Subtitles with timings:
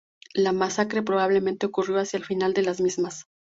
[0.33, 3.25] La masacre probablemente ocurrió hacia el final de las mismas.